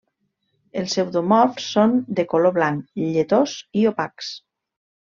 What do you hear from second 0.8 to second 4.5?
Els pseudomorfs són de color blanc lletós i opacs.